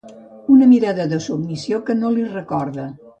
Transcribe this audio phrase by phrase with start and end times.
[0.53, 2.89] Una mirada de submissió que no li recorda.